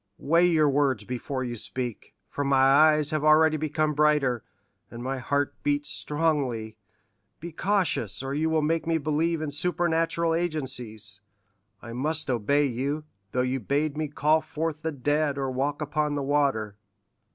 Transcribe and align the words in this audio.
Weigh 0.17 0.47
your 0.47 0.67
words 0.67 1.03
before 1.03 1.43
you 1.43 1.55
speak, 1.55 2.15
for 2.27 2.43
my 2.43 2.57
eyes 2.57 3.11
have 3.11 3.23
already 3.23 3.55
become 3.55 3.93
brighter, 3.93 4.43
and 4.89 5.03
my 5.03 5.19
heart 5.19 5.53
beats 5.61 5.89
strongly; 5.89 6.75
be 7.39 7.51
cautious, 7.51 8.23
or 8.23 8.33
you 8.33 8.49
will 8.49 8.63
make 8.63 8.87
me 8.87 8.97
believe 8.97 9.43
in 9.43 9.51
supernatural 9.51 10.33
agencies. 10.33 11.19
I 11.83 11.93
must 11.93 12.31
obey 12.31 12.65
you, 12.65 13.03
though 13.31 13.43
you 13.43 13.59
bade 13.59 13.95
me 13.95 14.07
call 14.07 14.41
forth 14.41 14.81
the 14.81 14.91
dead 14.91 15.37
or 15.37 15.51
walk 15.51 15.83
upon 15.83 16.15
the 16.15 16.23
water." 16.23 16.77